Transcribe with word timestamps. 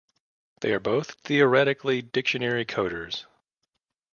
They 0.61 0.73
are 0.73 0.79
both 0.79 1.11
theoretically 1.11 2.01
dictionary 2.01 2.65
coders. 2.65 3.25